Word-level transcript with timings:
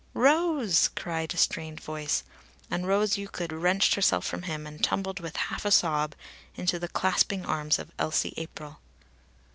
"Rose!" 0.15 0.87
cried 0.95 1.31
a 1.31 1.37
strained 1.37 1.79
voice, 1.79 2.23
and 2.71 2.87
Rose 2.87 3.19
Euclid 3.19 3.53
wrenched 3.53 3.93
herself 3.93 4.25
from 4.25 4.41
him 4.41 4.65
and 4.65 4.83
tumbled 4.83 5.19
with 5.19 5.35
half 5.35 5.63
a 5.63 5.69
sob 5.69 6.15
into 6.55 6.79
the 6.79 6.87
clasping 6.87 7.45
arms 7.45 7.77
of 7.77 7.91
Elsie 7.99 8.33
April. 8.37 8.79